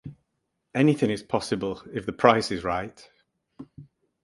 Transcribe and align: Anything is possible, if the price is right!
Anything 0.73 1.11
is 1.11 1.21
possible, 1.21 1.79
if 1.93 2.07
the 2.07 2.11
price 2.11 2.49
is 2.49 2.63
right! 2.63 3.07